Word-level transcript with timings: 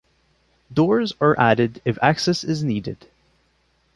Doors 0.73 1.13
are 1.21 1.39
added 1.39 1.79
if 1.85 1.99
access 2.01 2.43
is 2.43 2.63
needed. 2.63 3.05